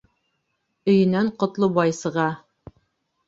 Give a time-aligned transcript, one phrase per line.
[0.93, 2.25] Өйөнән Ҡотлобай сыға.